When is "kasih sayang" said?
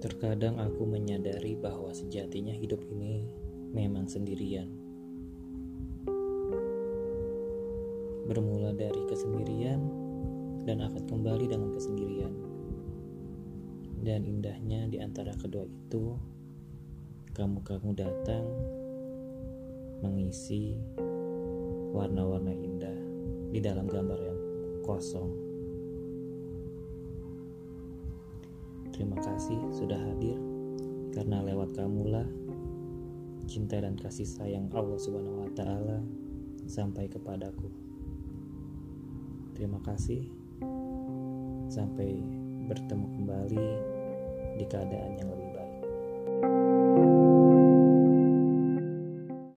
33.96-34.68